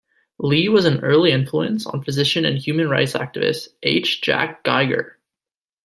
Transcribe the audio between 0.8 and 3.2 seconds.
an early influence on physician and human rights